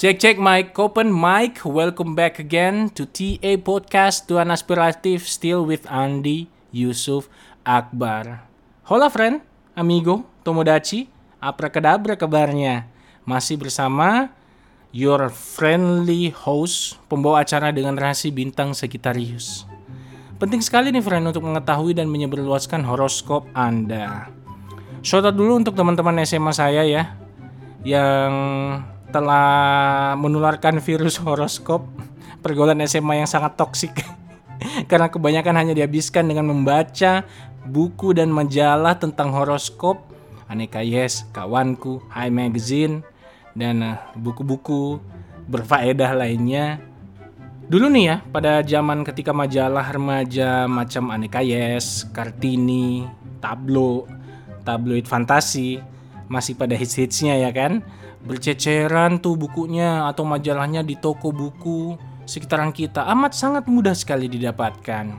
[0.00, 1.60] Cek cek mic, open mic.
[1.60, 7.28] Welcome back again to TA Podcast Tuan Aspiratif still with Andy Yusuf
[7.68, 8.48] Akbar.
[8.88, 9.44] Hola friend,
[9.76, 11.04] amigo, tomodachi,
[11.36, 12.88] aprakadabra kabarnya.
[13.28, 14.32] Masih bersama
[14.88, 19.68] your friendly host, pembawa acara dengan rahasi bintang Sagittarius.
[20.40, 24.32] Penting sekali nih friend untuk mengetahui dan menyebarluaskan horoskop Anda.
[25.04, 27.20] Shout out dulu untuk teman-teman SMA saya ya
[27.84, 28.32] yang
[29.10, 31.86] telah menularkan virus horoskop
[32.40, 33.92] pergaulan SMA yang sangat toksik.
[34.90, 37.24] Karena kebanyakan hanya dihabiskan dengan membaca
[37.68, 40.08] buku dan majalah tentang horoskop.
[40.50, 43.06] Aneka yes kawanku high magazine
[43.54, 44.98] dan eh, buku-buku
[45.46, 46.82] berfaedah lainnya.
[47.70, 53.06] Dulu nih ya pada zaman ketika majalah remaja macam aneka yes kartini
[53.38, 54.10] tablo
[54.66, 55.78] tabloid fantasi
[56.30, 57.82] masih pada hits-hitsnya ya kan?
[58.22, 63.10] Berceceran tuh bukunya atau majalahnya di toko buku sekitaran kita.
[63.10, 65.18] Amat sangat mudah sekali didapatkan.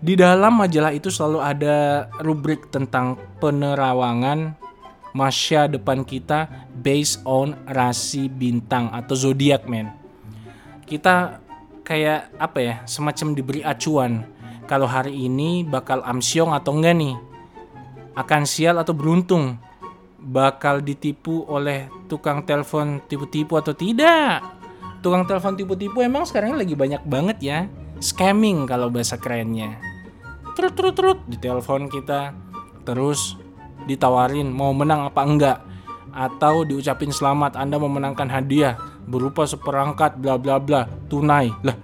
[0.00, 4.56] Di dalam majalah itu selalu ada rubrik tentang penerawangan
[5.12, 9.92] masya depan kita based on rasi bintang atau zodiak men.
[10.88, 11.44] Kita
[11.84, 14.24] kayak apa ya semacam diberi acuan
[14.64, 17.16] kalau hari ini bakal amsyong atau enggak nih.
[18.16, 19.60] Akan sial atau beruntung
[20.20, 24.44] bakal ditipu oleh tukang telepon tipu-tipu atau tidak?
[25.00, 27.58] Tukang telepon tipu-tipu emang sekarang lagi banyak banget ya
[28.00, 29.80] scamming kalau bahasa kerennya.
[30.52, 32.36] Terus terus terus di telepon kita
[32.84, 33.36] terus
[33.88, 35.58] ditawarin mau menang apa enggak
[36.10, 38.76] atau diucapin selamat Anda memenangkan hadiah
[39.08, 41.48] berupa seperangkat bla bla bla tunai.
[41.64, 41.76] Lah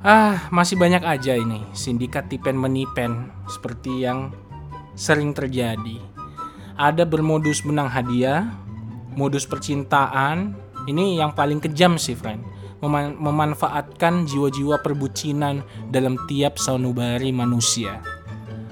[0.00, 4.32] ah masih banyak aja ini sindikat tipen menipen seperti yang
[4.96, 6.09] sering terjadi
[6.80, 8.48] ada bermodus menang hadiah
[9.12, 10.56] modus percintaan
[10.88, 12.40] ini yang paling kejam sih friend
[12.80, 15.60] Mema- memanfaatkan jiwa-jiwa perbucinan
[15.92, 18.00] dalam tiap sanubari manusia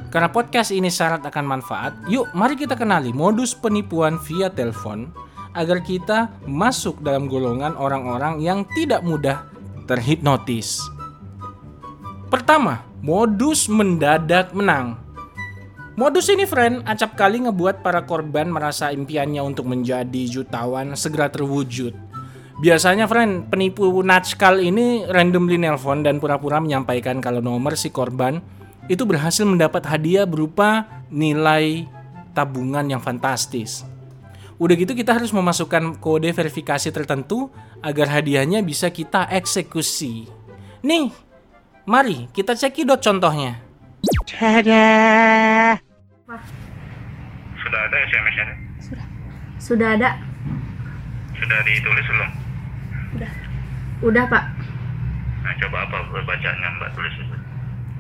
[0.09, 5.13] karena podcast ini syarat akan manfaat, yuk mari kita kenali modus penipuan via telepon
[5.53, 9.45] agar kita masuk dalam golongan orang-orang yang tidak mudah
[9.85, 10.81] terhipnotis.
[12.33, 14.97] Pertama, modus mendadak menang.
[15.99, 21.91] Modus ini friend acap kali ngebuat para korban merasa impiannya untuk menjadi jutawan segera terwujud.
[22.63, 28.39] Biasanya friend, penipu natskal ini randomly nelpon dan pura-pura menyampaikan kalau nomor si korban
[28.87, 31.91] itu berhasil mendapat hadiah berupa nilai
[32.31, 33.83] tabungan yang fantastis.
[34.63, 37.51] Udah gitu kita harus memasukkan kode verifikasi tertentu
[37.83, 40.31] agar hadiahnya bisa kita eksekusi.
[40.87, 41.11] Nih,
[41.91, 43.67] mari kita cekidot contohnya.
[47.69, 48.49] Sudah ada SMS-nya?
[49.61, 50.17] Sudah ada.
[51.37, 52.31] Sudah ditulis belum?
[53.13, 53.29] Udah.
[54.09, 54.45] Udah, Pak.
[55.45, 57.37] Nah, coba apa bacanya Mbak tulis itu?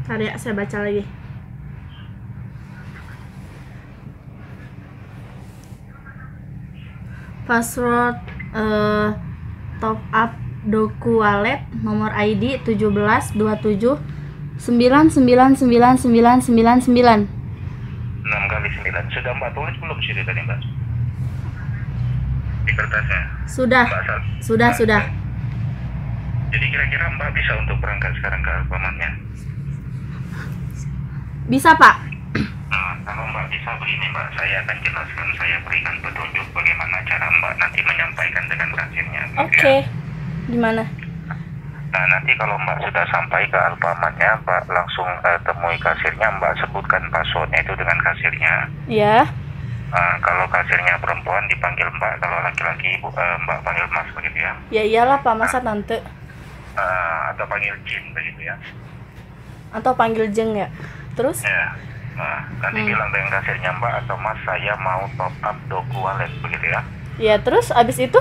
[0.08, 1.04] Ntar ya, saya baca lagi.
[7.44, 8.16] Password
[8.56, 9.08] eh,
[9.84, 10.32] top up
[10.64, 17.37] doku wallet nomor ID 1727 999999 6 kali
[18.84, 19.14] 9.
[19.14, 20.60] Sudah Mbak tulis belum sih tadi Mbak?
[22.64, 23.20] Di kertasnya.
[23.48, 24.20] Sudah, Mbak Sal.
[24.44, 25.02] sudah, sudah.
[26.48, 29.10] Jadi kira-kira Mbak bisa untuk berangkat sekarang ke Alfamartnya?
[31.48, 31.94] Bisa, Pak?
[32.68, 37.52] Nah, kalau Mbak bisa begini Mbak, saya akan jelaskan, saya berikan petunjuk bagaimana cara Mbak
[37.56, 39.22] nanti menyampaikan dengan kasirnya.
[39.48, 39.80] gitu ya.
[40.48, 40.84] Gimana?
[41.88, 47.02] Nah, nanti kalau Mbak sudah sampai ke Alfamartnya, Mbak langsung eh, temui kasirnya, Mbak sebutkan
[47.08, 48.54] passwordnya itu dengan kasirnya.
[48.84, 49.24] Ya.
[49.88, 54.52] Nah, kalau kasirnya perempuan dipanggil Mbak, kalau laki-laki ibu eh, Mbak panggil Mas begitu ya.
[54.68, 55.34] Ya iyalah, Pak.
[55.34, 55.96] Masa tante?
[56.76, 58.54] Eh, atau panggil Jin begitu ya.
[59.68, 60.68] Atau panggil jeng ya?
[61.12, 61.44] Terus?
[61.44, 61.72] Ya.
[62.16, 62.88] Nah, nanti Hmm.
[62.88, 66.80] bilang dengan kasirnya Mbak atau Mas, saya mau top up doku wallet begitu ya.
[67.18, 68.20] Ya, terus abis itu?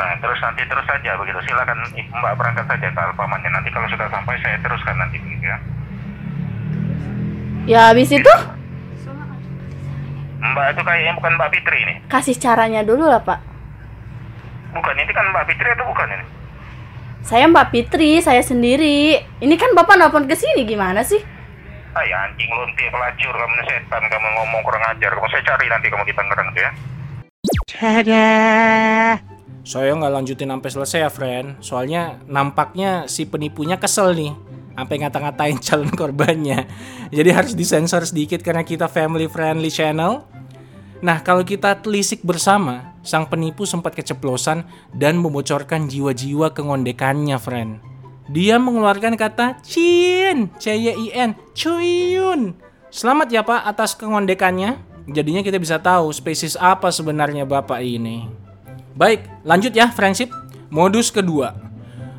[0.00, 1.36] Nah, terus nanti terus saja begitu.
[1.44, 3.52] Silakan Ibu Mbak berangkat saja ke Alfamartnya.
[3.52, 5.58] Nanti kalau sudah sampai saya teruskan nanti begitu ya.
[7.68, 8.32] Ya, abis itu?
[10.40, 11.94] Mbak itu kayaknya bukan Mbak Fitri ini.
[12.08, 13.44] Kasih caranya dulu lah, Pak.
[14.72, 16.24] Bukan, ini kan Mbak Fitri atau bukan ini?
[17.20, 19.20] Saya Mbak Fitri, saya sendiri.
[19.20, 21.20] Ini kan Bapak nelfon ke sini gimana sih?
[21.92, 25.12] Ah ya anjing lonte pelacur kamu setan kamu ngomong kurang ajar.
[25.12, 26.72] Kamu saya cari nanti kamu di Tangerang tuh ya.
[29.60, 31.60] Saya nggak lanjutin sampai selesai ya, friend.
[31.60, 34.32] Soalnya nampaknya si penipunya kesel nih.
[34.72, 36.64] Sampai ngata-ngatain calon korbannya.
[37.12, 40.24] Jadi harus disensor sedikit karena kita family friendly channel.
[41.00, 47.80] Nah, kalau kita telisik bersama, sang penipu sempat keceplosan dan membocorkan jiwa-jiwa kengondekannya, friend.
[48.30, 52.54] Dia mengeluarkan kata Cin, C-Y-I-N, Cuyun.
[52.92, 54.78] Selamat ya Pak atas kengondekannya.
[55.10, 58.39] Jadinya kita bisa tahu spesies apa sebenarnya Bapak ini.
[58.94, 60.34] Baik, lanjut ya friendship.
[60.70, 61.54] Modus kedua.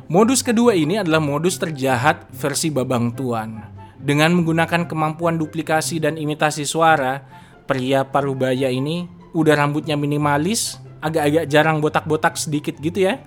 [0.08, 3.64] Modus kedua ini adalah modus terjahat versi Babang Tuan.
[3.96, 7.22] Dengan menggunakan kemampuan duplikasi dan imitasi suara,
[7.64, 13.22] pria parubaya ini udah rambutnya minimalis, agak-agak jarang botak-botak sedikit gitu ya.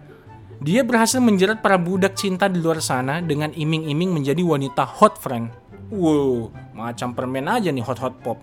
[0.61, 5.51] Dia berhasil menjerat para budak cinta di luar sana dengan iming-iming menjadi wanita hot friend.
[5.89, 8.41] Wow, macam permen aja nih hot-hot pop.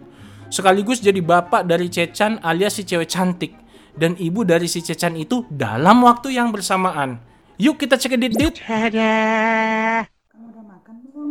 [0.52, 3.56] Sekaligus jadi bapak dari Cecan alias si cewek cantik.
[3.92, 7.20] Dan ibu dari si Cecan itu dalam waktu yang bersamaan.
[7.60, 8.54] Yuk kita cek edit dit.
[8.56, 11.30] Kamu udah makan belum?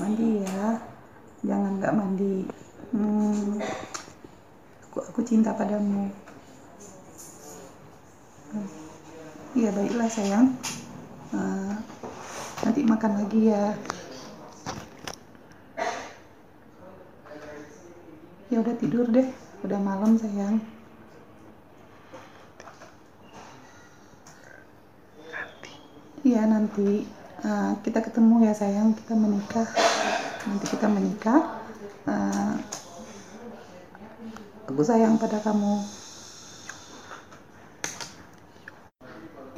[0.00, 0.80] Mandi ya.
[1.44, 2.36] Jangan nggak mandi.
[2.96, 3.60] Hmm,
[4.88, 6.08] aku, aku cinta padamu.
[9.52, 10.56] Iya baiklah sayang.
[11.36, 11.76] Uh,
[12.64, 13.76] nanti makan lagi ya.
[18.48, 19.28] Ya udah tidur deh.
[19.60, 20.64] Udah malam sayang.
[26.38, 27.02] Iya nanti
[27.42, 28.94] uh, kita ketemu ya sayang.
[28.94, 29.66] Kita menikah.
[30.46, 31.58] Nanti kita menikah.
[32.06, 32.54] Uh,
[34.70, 35.82] aku sayang pada kamu.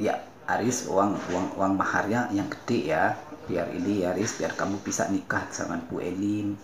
[0.01, 3.13] Ya Aris uang uang uang maharnya yang gede ya.
[3.45, 6.57] Biar ini ya Aris biar kamu bisa nikah sama Bu Elin.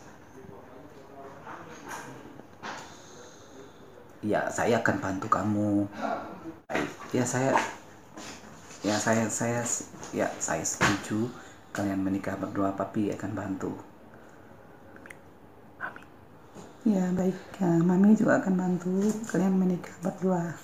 [4.25, 5.85] Ya saya akan bantu kamu.
[7.13, 7.53] Ya saya
[8.85, 9.61] ya saya saya
[10.13, 11.27] ya saya setuju.
[11.75, 13.71] Kalian menikah berdua papi akan bantu.
[16.87, 17.35] Ya baik.
[17.59, 20.55] Ya, mami juga akan bantu kalian menikah berdua.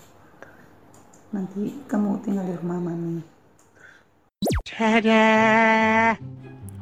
[1.36, 3.20] Nanti kamu tinggal di rumah mami.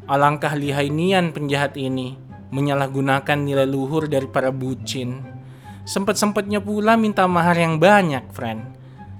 [0.05, 2.19] Alangkah lihai nian penjahat ini
[2.51, 5.23] menyalahgunakan nilai luhur dari para bucin.
[5.87, 8.61] Sempet-sempetnya pula minta mahar yang banyak, friend.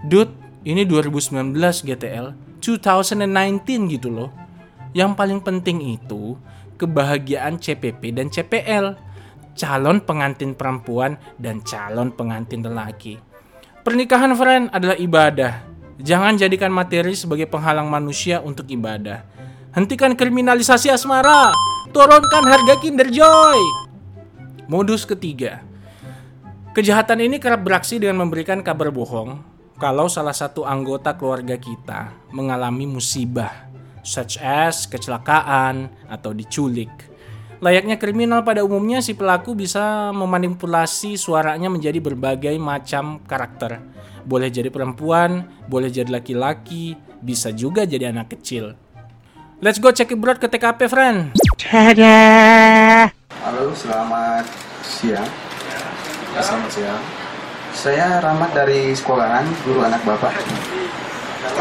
[0.05, 0.35] Dude,
[0.67, 4.29] ini 2019 GTL, 2019 gitu loh.
[4.93, 6.37] Yang paling penting itu
[6.77, 8.95] kebahagiaan CPP dan CPL,
[9.57, 13.17] calon pengantin perempuan dan calon pengantin lelaki.
[13.81, 15.65] Pernikahan friend adalah ibadah.
[16.01, 19.25] Jangan jadikan materi sebagai penghalang manusia untuk ibadah.
[19.73, 21.53] Hentikan kriminalisasi asmara.
[21.89, 23.61] Turunkan harga Kinder Joy.
[24.69, 25.65] Modus ketiga.
[26.71, 29.50] Kejahatan ini kerap beraksi dengan memberikan kabar bohong
[29.81, 33.65] kalau salah satu anggota keluarga kita mengalami musibah,
[34.05, 37.09] such as kecelakaan atau diculik.
[37.65, 43.81] Layaknya kriminal pada umumnya, si pelaku bisa memanipulasi suaranya menjadi berbagai macam karakter.
[44.21, 48.77] Boleh jadi perempuan, boleh jadi laki-laki, bisa juga jadi anak kecil.
[49.65, 51.33] Let's go check it ke TKP, friend.
[53.41, 54.45] Halo, selamat
[54.85, 55.29] siang.
[56.33, 57.20] Ya, selamat siang.
[57.71, 60.35] Saya Rahmat dari sekolahan, guru anak bapak.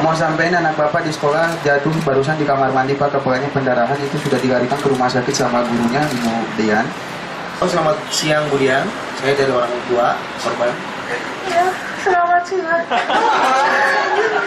[0.02, 4.16] Mau sampaikan anak bapak di sekolah jatuh barusan di kamar mandi pak kepalanya pendarahan itu
[4.26, 6.86] sudah dilarikan ke rumah sakit sama gurunya Ibu Dian.
[7.62, 8.88] Oh, selamat siang Bu Dian.
[9.20, 10.72] Saya dari orang tua korban.
[11.46, 11.68] Ya,
[12.00, 12.82] selamat siang.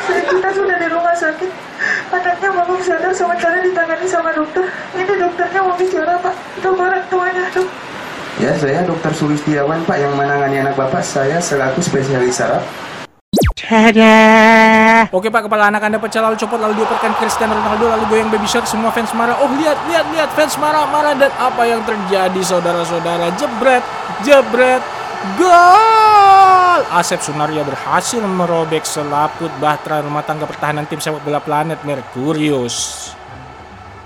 [0.10, 1.52] Kita sudah di rumah sakit.
[2.12, 4.66] Anaknya belum sadar sementara ditangani sama dokter.
[4.98, 6.36] Ini dokternya mau bicara, Pak.
[6.60, 7.68] Dok orang tuanya, dok.
[8.44, 11.00] Ya, saya Dokter Sulistiawan Pak yang menangani anak bapak.
[11.00, 12.60] Saya selaku spesialis saraf.
[15.16, 18.44] Oke pak, kepala anak anda pecah lalu copot lalu dioperkan Cristiano Ronaldo lalu goyang baby
[18.44, 19.40] shark semua fans marah.
[19.40, 23.84] Oh lihat lihat lihat fans marah marah dan apa yang terjadi saudara-saudara jebret
[24.28, 24.84] jebret
[25.40, 26.82] gol.
[27.00, 33.08] Asep Sunaria berhasil merobek selaput bahtera rumah tangga pertahanan tim sepak bola planet Merkurius.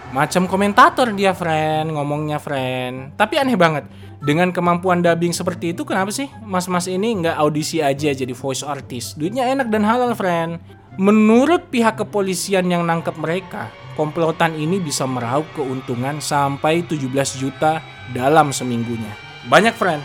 [0.08, 3.18] Macam komentator dia friend, ngomongnya friend.
[3.20, 4.07] Tapi aneh banget.
[4.18, 9.22] Dengan kemampuan dubbing seperti itu kenapa sih mas-mas ini nggak audisi aja jadi voice artist?
[9.22, 10.58] Duitnya enak dan halal friend.
[10.98, 17.86] Menurut pihak kepolisian yang nangkep mereka, komplotan ini bisa meraup keuntungan sampai 17 juta
[18.18, 19.14] dalam seminggunya.
[19.46, 20.02] Banyak friend.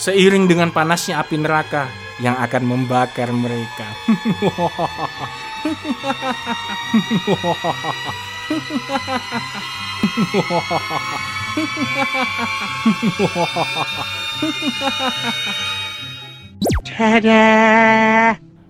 [0.00, 1.92] Seiring dengan panasnya api neraka
[2.24, 3.84] yang akan membakar mereka.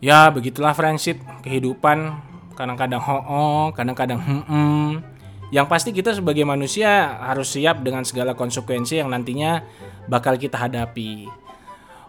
[0.05, 2.12] Ya begitulah friendship kehidupan
[2.55, 5.00] kadang-kadang ho kadang-kadang hmm
[5.53, 9.62] Yang pasti kita sebagai manusia harus siap dengan segala konsekuensi yang nantinya
[10.11, 11.31] bakal kita hadapi.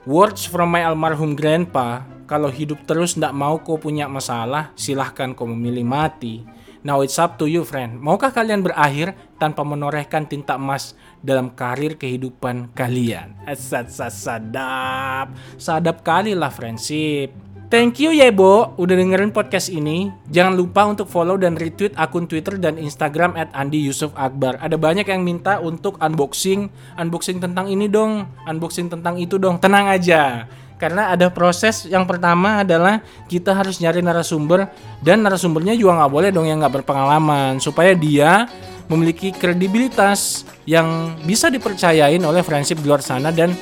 [0.09, 5.45] Words from my almarhum grandpa, Kalau hidup terus ndak mau kau punya masalah, silahkan kau
[5.45, 6.41] memilih mati.
[6.85, 7.97] Now it's up to you friend.
[7.97, 13.33] Maukah kalian berakhir tanpa menorehkan tinta emas dalam karir kehidupan kalian?
[13.41, 15.33] Asat sadap.
[15.57, 17.33] Sadap kali lah friendship.
[17.73, 20.13] Thank you ya Bo, udah dengerin podcast ini.
[20.29, 24.61] Jangan lupa untuk follow dan retweet akun Twitter dan Instagram at Andi Yusuf Akbar.
[24.61, 26.69] Ada banyak yang minta untuk unboxing,
[27.01, 29.57] unboxing tentang ini dong, unboxing tentang itu dong.
[29.57, 32.99] Tenang aja, karena ada proses yang pertama adalah
[33.31, 34.67] kita harus nyari narasumber
[34.99, 38.47] dan narasumbernya juga nggak boleh dong yang nggak berpengalaman supaya dia
[38.91, 43.55] memiliki kredibilitas yang bisa dipercayain oleh friendship di luar sana dan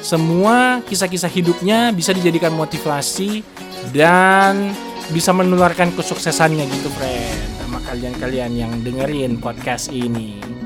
[0.00, 3.44] semua kisah-kisah hidupnya bisa dijadikan motivasi
[3.92, 4.72] dan
[5.12, 10.59] bisa menularkan kesuksesannya gitu friend sama kalian-kalian yang dengerin podcast ini.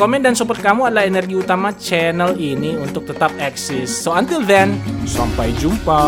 [0.00, 3.92] Komen dan support kamu adalah energi utama channel ini untuk tetap eksis.
[3.92, 6.00] So until then, sampai jumpa.